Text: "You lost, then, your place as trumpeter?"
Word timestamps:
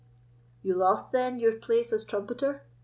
"You 0.63 0.73
lost, 0.73 1.11
then, 1.11 1.37
your 1.37 1.53
place 1.57 1.93
as 1.93 2.05
trumpeter?" 2.05 2.63